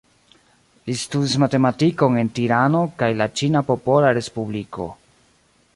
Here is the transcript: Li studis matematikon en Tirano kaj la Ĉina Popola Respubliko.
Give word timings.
Li 0.89 0.95
studis 1.01 1.35
matematikon 1.43 2.17
en 2.21 2.33
Tirano 2.39 2.83
kaj 3.03 3.11
la 3.21 3.29
Ĉina 3.41 3.65
Popola 3.69 4.15
Respubliko. 4.19 4.89